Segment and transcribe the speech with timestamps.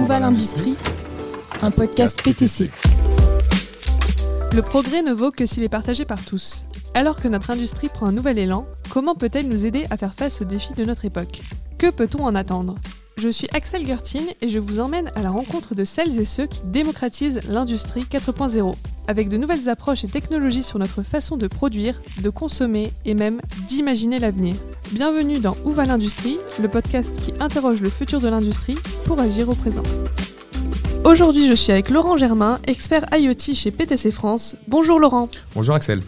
[0.00, 0.76] Où va l'industrie
[1.60, 2.70] Un podcast PTC.
[4.54, 6.64] Le progrès ne vaut que s'il est partagé par tous.
[6.94, 10.40] Alors que notre industrie prend un nouvel élan, comment peut-elle nous aider à faire face
[10.40, 11.42] aux défis de notre époque?
[11.76, 12.76] Que peut-on en attendre?
[13.18, 16.46] Je suis Axel Gertin et je vous emmène à la rencontre de celles et ceux
[16.46, 18.74] qui démocratisent l'industrie 4.0,
[19.06, 23.42] avec de nouvelles approches et technologies sur notre façon de produire, de consommer et même
[23.68, 24.54] d'imaginer l'avenir.
[24.92, 29.48] Bienvenue dans Où va l'industrie, le podcast qui interroge le futur de l'industrie pour agir
[29.48, 29.84] au présent.
[31.04, 34.56] Aujourd'hui, je suis avec Laurent Germain, expert IoT chez PTC France.
[34.66, 35.28] Bonjour Laurent.
[35.54, 36.02] Bonjour Axel.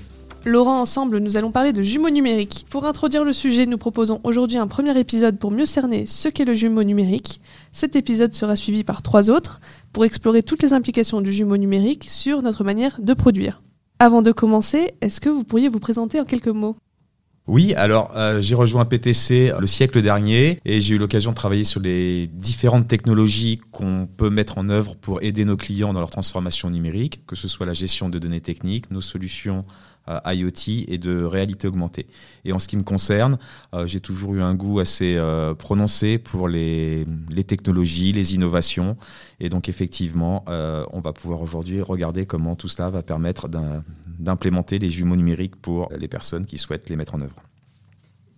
[0.44, 2.66] Laurent, ensemble, nous allons parler de jumeaux numériques.
[2.70, 6.44] Pour introduire le sujet, nous proposons aujourd'hui un premier épisode pour mieux cerner ce qu'est
[6.44, 7.40] le jumeau numérique.
[7.70, 9.60] Cet épisode sera suivi par trois autres
[9.92, 13.62] pour explorer toutes les implications du jumeau numérique sur notre manière de produire.
[14.00, 16.74] Avant de commencer, est-ce que vous pourriez vous présenter en quelques mots?
[17.48, 21.64] Oui, alors euh, j'ai rejoint PTC le siècle dernier et j'ai eu l'occasion de travailler
[21.64, 26.10] sur les différentes technologies qu'on peut mettre en œuvre pour aider nos clients dans leur
[26.10, 29.64] transformation numérique, que ce soit la gestion de données techniques, nos solutions
[30.08, 32.06] IoT et de réalité augmentée.
[32.44, 33.38] Et en ce qui me concerne,
[33.74, 38.96] euh, j'ai toujours eu un goût assez euh, prononcé pour les, les, technologies, les innovations.
[39.40, 43.48] Et donc effectivement, on va pouvoir aujourd'hui regarder comment tout cela va permettre
[44.18, 47.34] d'implémenter les jumeaux numériques pour les personnes qui souhaitent les mettre en œuvre.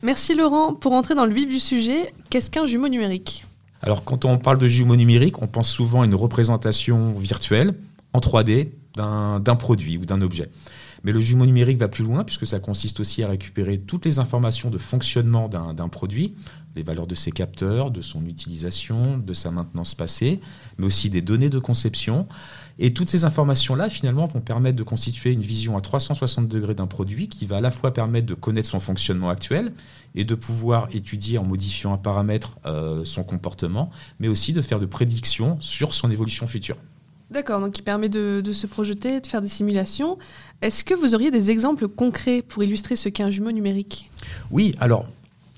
[0.03, 0.75] Merci Laurent.
[0.75, 3.45] Pour entrer dans le vif du sujet, qu'est-ce qu'un jumeau numérique?
[3.83, 7.75] Alors quand on parle de jumeaux numériques, on pense souvent à une représentation virtuelle
[8.13, 10.51] en 3D d'un produit ou d'un objet.
[11.05, 14.19] Mais le jumeau numérique va plus loin puisque ça consiste aussi à récupérer toutes les
[14.19, 16.35] informations de fonctionnement d'un produit,
[16.75, 20.41] les valeurs de ses capteurs, de son utilisation, de sa maintenance passée,
[20.79, 22.27] mais aussi des données de conception.
[22.79, 26.87] Et toutes ces informations-là, finalement, vont permettre de constituer une vision à 360 degrés d'un
[26.87, 29.73] produit qui va à la fois permettre de connaître son fonctionnement actuel
[30.15, 34.81] et de pouvoir étudier en modifiant un paramètre euh, son comportement, mais aussi de faire
[34.81, 36.77] de prédictions sur son évolution future.
[37.35, 40.19] D'accord, donc qui permet de, se projeter, de faire des simulations.
[40.63, 44.11] Est-ce que vous auriez des exemples concrets pour illustrer ce qu'est un jumeau numérique?
[44.53, 45.05] Oui, alors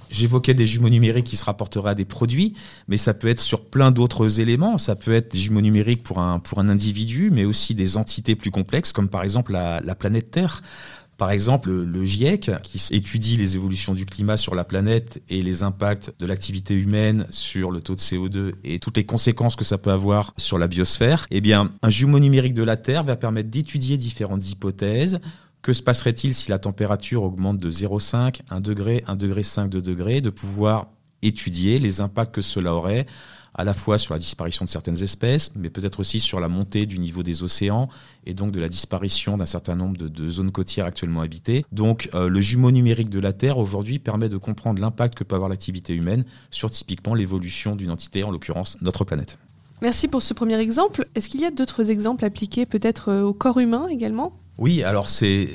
[0.08, 2.54] J'évoquais des jumeaux numériques qui se rapporteraient à des produits,
[2.86, 4.78] mais ça peut être sur plein d'autres éléments.
[4.78, 8.92] Ça peut être des jumeaux numériques pour un, individu, mais aussi des entités plus complexes,
[8.92, 10.62] comme par exemple la planète Terre.
[11.16, 15.62] Par exemple, le GIEC, qui étudie les évolutions du climat sur la planète et les
[15.62, 19.78] impacts de l'activité humaine sur le taux de CO2 et toutes les conséquences que ça
[19.78, 23.48] peut avoir sur la biosphère, eh bien, un jumeau numérique de la Terre va permettre
[23.48, 25.20] d'étudier différentes hypothèses.
[25.62, 29.80] Que se passerait-il si la température augmente de 0,5, 1 degré, 1 degré 5, 2
[29.80, 30.90] degrés, de pouvoir
[31.22, 33.06] étudier les impacts que cela aurait
[33.56, 36.84] à la fois sur la disparition de certaines espèces, mais peut-être aussi sur la montée
[36.84, 37.88] du niveau des océans
[38.26, 41.64] et donc de la disparition d'un certain nombre de, zones côtières actuellement habitées.
[41.72, 45.34] Donc euh, le jumeau numérique de la Terre aujourd'hui permet de comprendre l'impact que peut
[45.34, 49.38] avoir l'activité humaine sur typiquement l'évolution d'une entité, en l'occurrence notre planète.
[49.80, 51.08] Merci pour ce premier exemple.
[51.14, 54.38] Est-ce qu'il y a d'autres exemples appliqués peut-être euh, au corps humain également?
[54.58, 55.48] Oui, alors c'est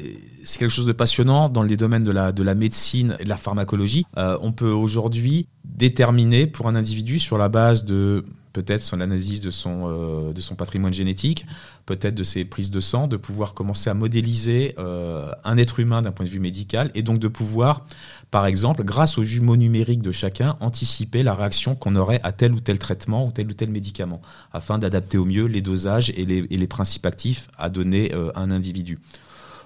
[0.57, 3.37] quelque chose de passionnant dans les domaines de la, de la médecine et de la
[3.37, 4.05] pharmacologie.
[4.17, 9.39] Euh, on peut aujourd'hui déterminer pour un individu sur la base de peut-être son analyse
[9.39, 11.45] de son, euh, de son patrimoine génétique,
[11.85, 16.01] peut-être de ses prises de sang, de pouvoir commencer à modéliser euh, un être humain
[16.01, 17.85] d'un point de vue médical et donc de pouvoir,
[18.29, 22.51] par exemple, grâce aux jumeaux numériques de chacun, anticiper la réaction qu'on aurait à tel
[22.51, 26.25] ou tel traitement ou tel ou tel médicament, afin d'adapter au mieux les dosages et
[26.25, 28.97] les, et les principes actifs à donner à un individu.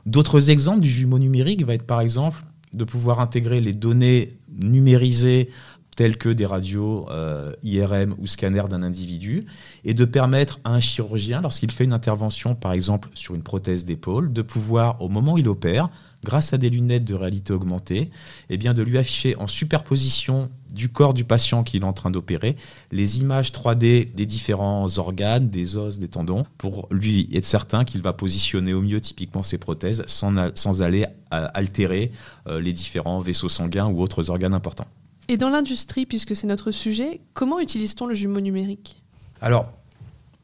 [0.06, 2.44] D'autres exemples du jumeau numérique va être par exemple
[2.74, 5.50] de pouvoir intégrer les données numérisées
[5.96, 9.46] tels que des radios euh, IRM ou scanners d'un individu,
[9.84, 13.86] et de permettre à un chirurgien, lorsqu'il fait une intervention, par exemple sur une prothèse
[13.86, 15.90] d'épaule, de pouvoir, au moment où il opère,
[16.26, 18.12] grâce à des lunettes de réalité augmentée,
[18.50, 22.12] eh bien de lui afficher en superposition du corps du patient qu'il est en train
[22.12, 22.58] d'opérer
[22.92, 28.02] les images 3D des différents organes, des os, des tendons, pour lui être certain qu'il
[28.02, 32.12] va positionner au mieux typiquement ses prothèses sans, sans aller altérer
[32.48, 34.88] euh, les différents vaisseaux sanguins ou autres organes importants.
[35.28, 39.02] Et dans l'industrie, puisque c'est notre sujet, comment utilise-t-on le jumeau numérique?
[39.42, 39.72] Alors,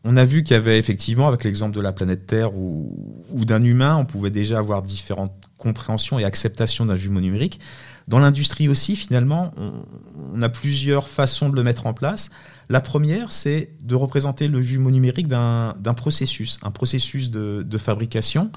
[0.04, 3.64] on a vu qu'il y avait effectivement, avec l'exemple de la planète Terre ou, d'un
[3.64, 7.60] humain, on pouvait déjà avoir différentes compréhensions et acceptations d'un jumeau numérique.
[8.08, 12.32] Dans l'industrie aussi, finalement, on, a plusieurs façons de le mettre en place.
[12.68, 18.52] La première, c'est de représenter le jumeau numérique d'un processus, un processus de, fabrication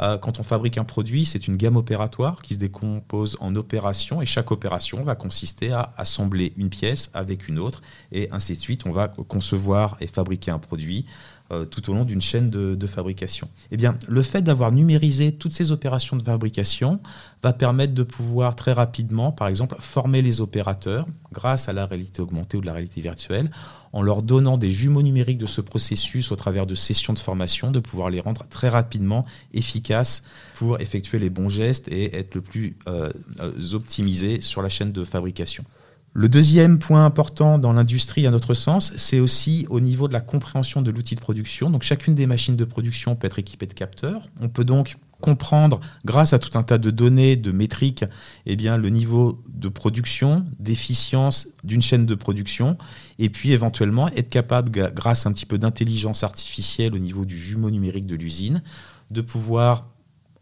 [0.00, 4.22] euh, quand on fabrique un produit, c'est une gamme opératoire qui se décompose en opérations
[4.22, 8.58] et chaque opération va consister à assembler une pièce avec une autre et ainsi de
[8.58, 8.86] suite.
[8.86, 11.04] On va concevoir et fabriquer un produit
[11.50, 13.48] euh, tout au long d'une chaîne de, fabrication.
[13.70, 17.00] Eh bien, le fait d'avoir numérisé toutes ces opérations de fabrication
[17.42, 22.20] va permettre de pouvoir très rapidement, par exemple, former les opérateurs grâce à la réalité
[22.22, 23.50] augmentée ou de la réalité virtuelle,
[23.92, 27.70] en leur donnant des jumeaux numériques de ce processus au travers de sessions de formation,
[27.70, 29.24] de pouvoir les rendre très rapidement
[29.54, 30.24] efficaces
[30.54, 33.10] pour effectuer les bons gestes et être le plus euh,
[33.40, 35.64] euh, optimisé sur la chaîne de fabrication.
[36.14, 40.20] Le deuxième point important dans l'industrie, à notre sens, c'est aussi au niveau de la
[40.20, 41.70] compréhension de l'outil de production.
[41.70, 44.22] Donc chacune des machines de production peut être équipée de capteurs.
[44.40, 48.04] On peut donc comprendre, grâce à tout un tas de données, de métriques,
[48.46, 52.78] eh le niveau de production, d'efficience d'une chaîne de production,
[53.18, 57.36] et puis éventuellement être capable, grâce à un petit peu d'intelligence artificielle au niveau du
[57.36, 58.62] jumeau numérique de l'usine,
[59.10, 59.88] de pouvoir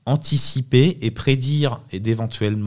[0.04, 2.58] anticiper et prédire et d'éventuelles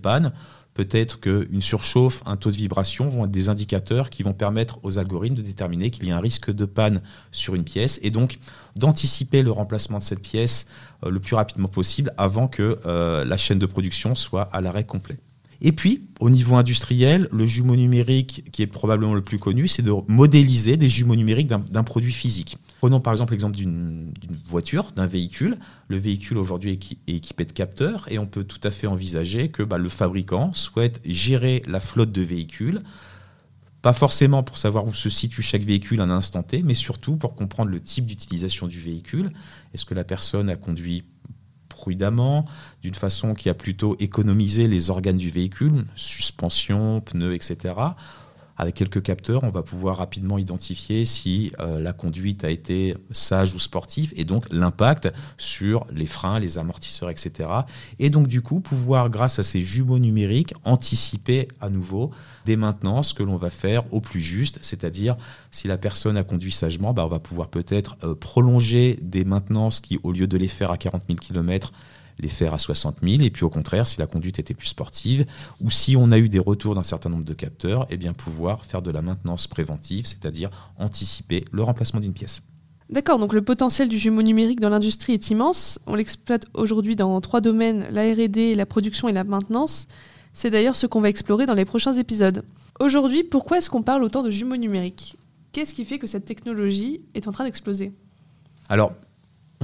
[0.00, 0.32] pannes
[0.74, 4.98] peut-être qu'une surchauffe, un taux de vibration vont être des indicateurs qui vont permettre aux
[4.98, 8.38] algorithmes de déterminer qu'il y a un risque de panne sur une pièce et donc
[8.76, 10.66] d'anticiper le remplacement de cette pièce
[11.04, 14.84] euh, le plus rapidement possible avant que euh, la chaîne de production soit à l'arrêt
[14.84, 15.18] complet.
[15.64, 19.82] Et puis, au niveau industriel, le jumeau numérique qui est probablement le plus connu, c'est
[19.82, 22.58] de modéliser des jumeaux numériques d'un produit physique.
[22.82, 24.12] Prenons par exemple l'exemple d'une
[24.44, 25.56] voiture, d'un véhicule.
[25.86, 29.62] Le véhicule aujourd'hui est équipé de capteurs et on peut tout à fait envisager que
[29.62, 32.82] bah, le fabricant souhaite gérer la flotte de véhicules,
[33.82, 37.14] pas forcément pour savoir où se situe chaque véhicule à un instant T, mais surtout
[37.14, 39.30] pour comprendre le type d'utilisation du véhicule.
[39.72, 41.04] Est-ce que la personne a conduit
[41.68, 42.46] prudemment,
[42.82, 47.74] d'une façon qui a plutôt économisé les organes du véhicule, suspension, pneus, etc.
[48.62, 53.54] Avec quelques capteurs, on va pouvoir rapidement identifier si euh, la conduite a été sage
[53.54, 57.48] ou sportive et donc l'impact sur les freins, les amortisseurs, etc.
[57.98, 62.12] Et donc du coup, pouvoir, grâce à ces jumeaux numériques, anticiper à nouveau
[62.46, 65.16] des maintenances que l'on va faire au plus juste, c'est-à-dire
[65.50, 69.80] si la personne a conduit sagement, bah, on va pouvoir peut-être euh, prolonger des maintenances
[69.80, 71.72] qui, au lieu de les faire à 40 000 km,
[72.18, 73.22] les faire à 60 000.
[73.22, 75.26] Et puis au contraire, si la conduite était plus sportive,
[75.60, 78.64] ou si on a eu des retours d'un certain nombre de capteurs, eh bien pouvoir
[78.64, 82.42] faire de la maintenance préventive, c'est-à-dire anticiper le remplacement d'une pièce.
[82.90, 85.78] D'accord, donc le potentiel du jumeau numérique dans l'industrie est immense.
[85.86, 89.88] On l'exploite aujourd'hui dans trois domaines, la RD, la production et la maintenance.
[90.34, 92.44] C'est d'ailleurs ce qu'on va explorer dans les prochains épisodes.
[92.80, 95.16] Aujourd'hui, pourquoi est-ce qu'on parle autant de jumeaux numériques?
[95.52, 97.92] Qu'est-ce qui fait que cette technologie est en train d'exploser?
[98.68, 98.92] Alors,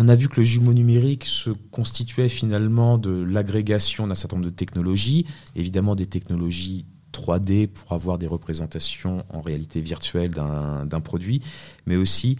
[0.01, 4.49] on a vu que le jumeau numérique se constituait finalement de l'agrégation d'un certain nombre
[4.49, 11.43] de technologies, évidemment des technologies 3D pour avoir des représentations en réalité virtuelle d'un produit,
[11.87, 12.39] mais aussi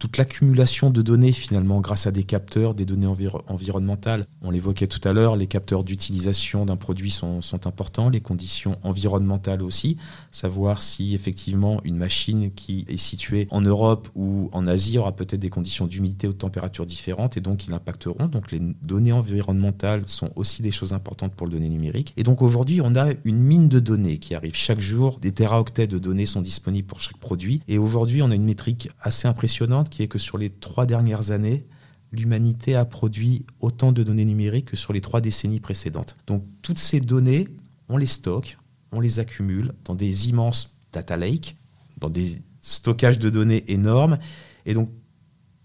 [0.00, 3.06] toute l'accumulation de données finalement grâce à des capteurs, des données
[3.46, 4.26] environnementales.
[4.40, 9.62] On l'évoquait tout à l'heure, les capteurs d'utilisation d'un produit sont, importants, les conditions environnementales
[9.62, 9.98] aussi,
[10.32, 15.40] savoir si effectivement une machine qui est située en Europe ou en Asie aura peut-être
[15.40, 18.26] des conditions d'humidité ou de température différentes et donc ils impacteront.
[18.26, 22.14] Donc les données environnementales sont aussi des choses importantes pour le données numérique.
[22.16, 25.18] Et donc aujourd'hui, on a une mine de données qui arrive chaque jour.
[25.20, 27.60] Des téraoctets de données sont disponibles pour chaque produit.
[27.68, 31.30] Et aujourd'hui, on a une métrique assez impressionnante qui est que sur les trois dernières
[31.30, 31.66] années,
[32.12, 36.16] l'humanité a produit autant de données numériques que sur les trois décennies précédentes.
[36.26, 37.48] Donc toutes ces données,
[37.88, 38.58] on les stocke,
[38.92, 41.56] on les accumule dans des immenses data lakes,
[41.98, 44.18] dans des stockages de données énormes.
[44.66, 44.90] Et donc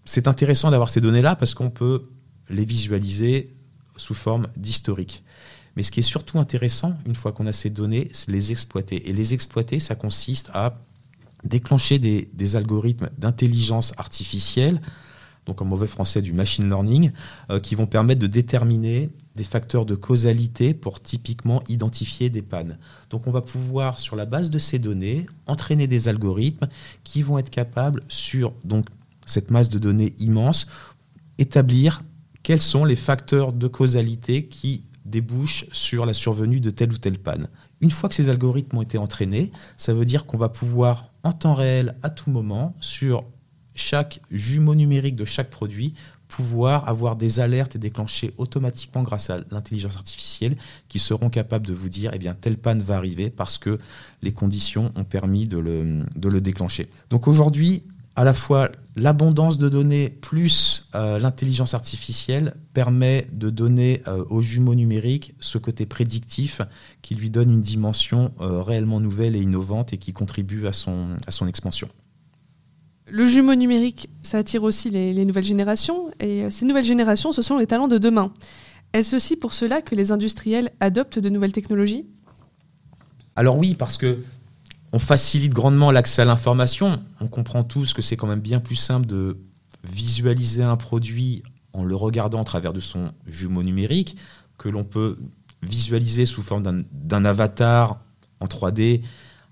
[0.04, 2.08] c'est intéressant d'avoir ces données-là parce qu'on peut
[2.48, 3.56] les visualiser
[3.96, 5.24] sous forme d'historique.
[5.74, 9.10] Mais ce qui est surtout intéressant, une fois qu'on a ces données, c'est les exploiter.
[9.10, 10.85] Et les exploiter, ça consiste à
[11.46, 14.80] déclencher des, algorithmes d'intelligence artificielle,
[15.46, 17.12] donc en mauvais français du machine learning,
[17.50, 22.78] euh, qui vont permettre de déterminer des facteurs de causalité pour typiquement identifier des pannes.
[23.10, 26.68] Donc on va pouvoir, sur la base de ces données, entraîner des algorithmes
[27.04, 28.86] qui vont être capables, sur donc,
[29.24, 30.66] cette masse de données immense,
[31.38, 32.02] établir
[32.42, 37.18] quels sont les facteurs de causalité qui débouchent sur la survenue de telle ou telle
[37.18, 37.48] panne.
[37.80, 41.32] Une fois que ces algorithmes ont été entraînés, ça veut dire qu'on va pouvoir en
[41.32, 43.24] temps réel, à tout moment, sur
[43.74, 45.92] chaque jumeau numérique de chaque produit,
[46.28, 50.56] pouvoir avoir des alertes déclenchées automatiquement grâce à l'intelligence artificielle
[50.88, 53.78] qui seront capables de vous dire eh bien telle panne va arriver parce que
[54.22, 56.88] les conditions ont permis de le, de le déclencher.
[57.10, 57.82] Donc aujourd'hui,
[58.14, 64.40] à la fois l'abondance de données plus euh, l'intelligence artificielle permet de donner euh, au
[64.40, 66.62] jumeau numérique ce côté prédictif
[67.02, 71.08] qui lui donne une dimension euh, réellement nouvelle et innovante et qui contribue à son,
[71.26, 71.88] à son expansion.
[73.08, 77.42] Le jumeau numérique, ça attire aussi les, les nouvelles générations et ces nouvelles générations, ce
[77.42, 78.32] sont les talents de demain.
[78.94, 82.06] Est-ce aussi pour cela que les industriels adoptent de nouvelles technologies?
[83.36, 84.18] Alors oui, parce que
[84.92, 87.02] On facilite grandement l'accès à l'information.
[87.20, 89.36] On comprend tous que c'est quand même bien plus simple de
[89.84, 91.42] visualiser un produit
[91.72, 94.16] en le regardant à travers de son jumeau numérique
[94.58, 95.18] que l'on peut
[95.62, 98.00] visualiser sous forme d'un avatar
[98.40, 99.02] en 3D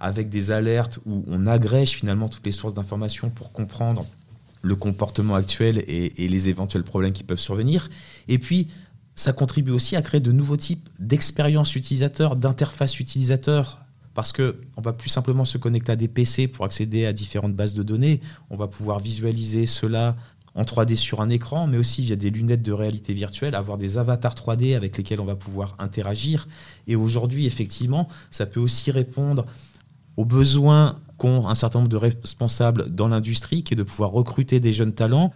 [0.00, 4.04] avec des alertes où on agrège finalement toutes les sources d'informations pour comprendre
[4.62, 7.90] le comportement actuel et, et, les éventuels problèmes qui peuvent survenir.
[8.28, 8.68] Et puis,
[9.14, 13.83] ça contribue aussi à créer de nouveaux types d'expériences utilisateurs, d'interfaces utilisateurs.
[14.14, 17.74] Parce qu'on va plus simplement se connecter à des PC pour accéder à différentes bases
[17.74, 18.20] de données.
[18.48, 20.16] On va pouvoir visualiser cela
[20.54, 23.98] en 3D sur un écran, mais aussi via des lunettes de réalité virtuelle, avoir des
[23.98, 26.46] avatars 3D avec lesquels on va pouvoir interagir.
[26.86, 29.46] Et aujourd'hui, effectivement, ça peut aussi répondre
[30.16, 34.60] aux besoins qu'ont un certain nombre de responsables dans l'industrie, qui est de pouvoir recruter
[34.60, 35.32] des jeunes talents.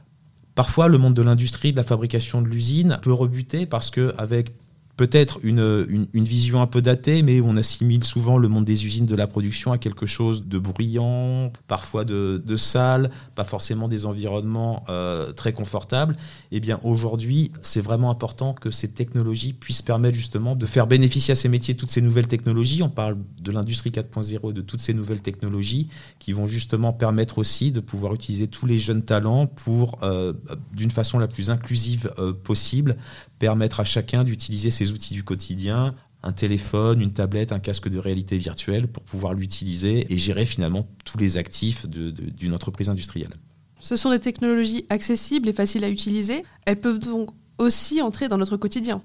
[0.55, 4.53] Parfois, le monde de l'industrie, de la fabrication de l'usine peut rebuter parce qu'avec
[4.99, 9.07] peut-être une, une, vision un peu datée, mais on assimile souvent le monde des usines
[9.07, 14.07] de la production à quelque chose de bruyant, parfois de, de sale, pas forcément des
[14.07, 16.17] environnements euh, très confortables.
[16.51, 21.31] Eh bien, aujourd'hui, c'est vraiment important que ces technologies puissent permettre justement de faire bénéficier
[21.31, 22.83] à ces métiers toutes ces nouvelles technologies.
[22.83, 25.89] On parle de l'industrie 4.0 de toutes ces nouvelles technologies
[26.19, 30.33] qui vont justement permettre aussi de pouvoir utiliser tous les jeunes talents pour, euh,
[30.73, 32.97] d'une façon la plus inclusive euh, possible,
[33.39, 37.99] permettre à chacun d'utiliser ses outils du quotidien, un téléphone, une tablette, un casque de
[37.99, 43.33] réalité virtuelle pour pouvoir l'utiliser et gérer finalement tous les actifs d'une entreprise industrielle.
[43.81, 46.43] Ce sont des technologies accessibles et faciles à utiliser.
[46.67, 49.03] Elles peuvent donc aussi entrer dans notre quotidien.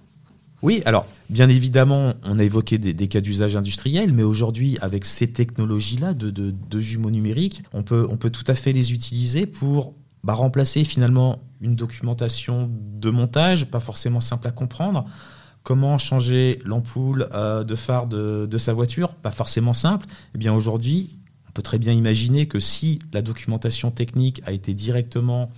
[0.63, 5.27] Oui, alors bien évidemment, on a évoqué des, cas d'usage industriel, mais aujourd'hui, avec ces
[5.27, 9.93] technologies-là de, de, jumeaux numériques, on peut, on peut tout à fait les utiliser pour
[10.23, 15.05] bah, remplacer finalement une documentation de montage, pas forcément simple à comprendre.
[15.63, 19.13] Comment changer l'ampoule euh, de phare de, sa voiture?
[19.13, 20.07] Pas forcément simple.
[20.35, 21.17] Eh bien aujourd'hui,
[21.47, 25.49] on peut très bien imaginer que si la documentation technique a été directement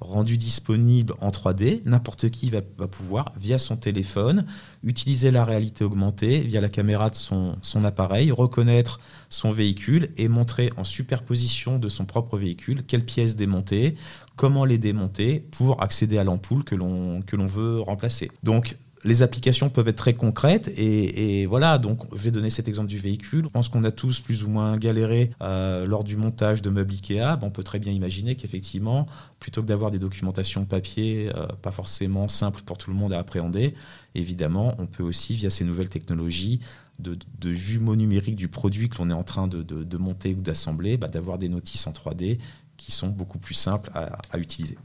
[0.00, 4.44] rendu disponible en 3D, n'importe qui va, pouvoir, via son téléphone,
[4.82, 10.28] utiliser la réalité augmentée, via la caméra de son, son, appareil, reconnaître son véhicule et
[10.28, 13.96] montrer en superposition de son propre véhicule quelles pièces démonter,
[14.36, 18.30] comment les démonter pour accéder à l'ampoule que l'on veut remplacer.
[18.42, 22.88] Donc les applications peuvent être très concrètes et, voilà, donc je vais donner cet exemple
[22.88, 23.44] du véhicule.
[23.44, 26.94] Je pense qu'on a tous plus ou moins galéré euh, lors du montage de meubles
[26.94, 27.38] Ikea.
[27.42, 29.06] on peut très bien imaginer qu'effectivement,
[29.40, 33.18] plutôt que d'avoir des documentations papier euh, pas forcément simples pour tout le monde à
[33.18, 33.74] appréhender,
[34.14, 36.60] évidemment, on peut aussi, via ces nouvelles technologies,
[36.98, 37.18] de,
[37.52, 41.38] jumeaux numériques du produit que l'on est en train de, monter ou d'assembler, bah, d'avoir
[41.38, 42.38] des notices en 3D
[42.76, 44.76] qui sont beaucoup plus simples à utiliser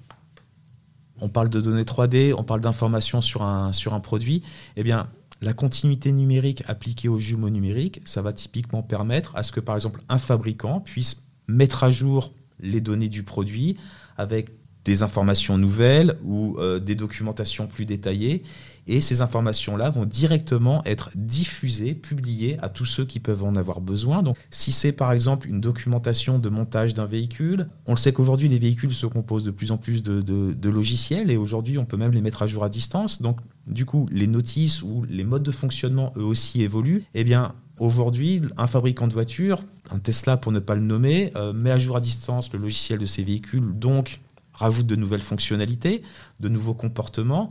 [1.21, 3.71] on parle de données 3D, on parle d'informations sur un,
[4.01, 4.43] produit,
[4.75, 5.09] eh bien,
[5.41, 9.75] la continuité numérique appliquée aux jumeaux numériques, ça va typiquement permettre à ce que, par
[9.75, 13.77] exemple, un fabricant puisse mettre à jour les données du produit
[14.17, 14.49] avec
[14.85, 18.43] des informations nouvelles ou euh, des documentations plus détaillées.
[18.91, 23.81] Et ces informations-là vont directement être diffusées, publiées à tous ceux qui peuvent en avoir
[23.81, 24.23] besoin.
[24.23, 28.49] Donc, si c'est par exemple une documentation de montage d'un véhicule, on le sait qu'aujourd'hui,
[28.49, 32.13] les véhicules se composent de plus en plus de, logiciels et aujourd'hui, on peut même
[32.13, 33.21] les mettre à jour à distance.
[33.21, 37.03] Donc, du coup, les notices ou les modes de fonctionnement, eux aussi, évoluent.
[37.13, 41.53] Eh bien, Aujourd'hui, un fabricant de voitures, un Tesla pour ne pas le nommer, euh,
[41.53, 44.19] met à jour à distance le logiciel de ses véhicules, donc
[44.51, 46.03] rajoute de nouvelles fonctionnalités,
[46.41, 47.49] de nouveaux comportements.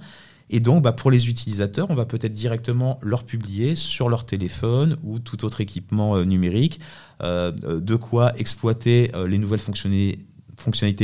[0.51, 4.97] Et donc, bah, pour les utilisateurs, on va peut-être directement leur publier sur leur téléphone
[5.03, 6.81] ou tout autre équipement euh, numérique
[7.23, 10.25] euh, de quoi exploiter euh, les nouvelles fonctionnalités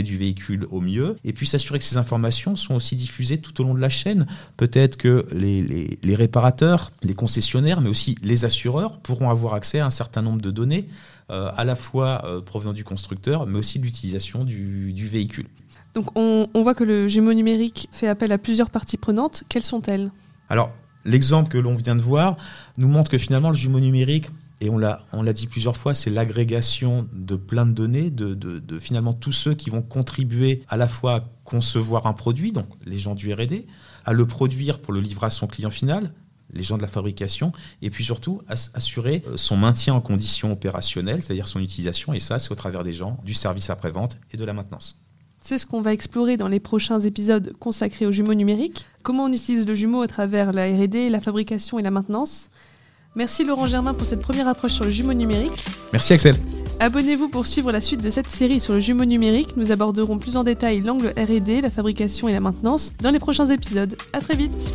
[0.02, 3.64] du véhicule au mieux, et puis s'assurer que ces informations sont aussi diffusées tout au
[3.64, 4.26] long de la chaîne.
[4.56, 9.86] Peut-être que les, les, réparateurs, les concessionnaires, mais aussi les assureurs pourront avoir accès à
[9.86, 10.86] un certain nombre de données,
[11.28, 15.46] à la fois provenant du constructeur, mais aussi de l'utilisation du, du véhicule.
[15.94, 19.44] Donc on, voit que le jumeau numérique fait appel à plusieurs parties prenantes.
[19.48, 20.10] Quelles sont-elles?
[20.48, 20.72] Alors,
[21.04, 22.36] l'exemple que l'on vient de voir
[22.78, 24.26] nous montre que finalement le jumeau numérique,
[24.60, 29.12] et on l'a, dit plusieurs fois, c'est l'agrégation de plein de données, de, de, finalement
[29.12, 33.14] tous ceux qui vont contribuer à la fois à concevoir un produit, donc les gens
[33.14, 33.66] du RD,
[34.04, 36.12] à le produire pour le livrer à son client final,
[36.52, 41.22] les gens de la fabrication, et puis surtout assurer euh, son maintien en conditions opérationnelles,
[41.22, 44.44] c'est-à-dire son utilisation, et ça c'est au travers des gens du service après-vente et de
[44.44, 45.00] la maintenance.
[45.40, 48.86] C'est ce qu'on va explorer dans les prochains épisodes consacrés aux jumeaux numériques.
[49.02, 52.48] Comment on utilise le jumeau à travers la RD, la fabrication et la maintenance?
[53.16, 55.64] Merci Laurent Germain pour cette première approche sur le jumeau numérique.
[55.92, 56.36] Merci Axel.
[56.80, 59.56] Abonnez-vous pour suivre la suite de cette série sur le jumeau numérique.
[59.56, 63.46] Nous aborderons plus en détail l'angle RD, la fabrication et la maintenance dans les prochains
[63.46, 63.96] épisodes.
[64.12, 64.72] A très vite